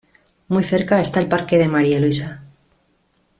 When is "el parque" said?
1.19-1.59